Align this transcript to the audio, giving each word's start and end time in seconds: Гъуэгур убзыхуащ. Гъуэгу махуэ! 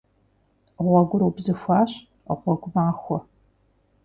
Гъуэгур 0.85 1.21
убзыхуащ. 1.27 1.91
Гъуэгу 2.39 2.69
махуэ! 2.73 3.19